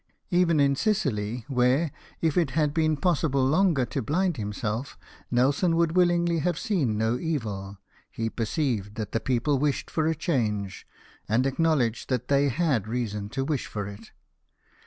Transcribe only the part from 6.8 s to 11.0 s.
no evil, he perceived that the people wished for a change,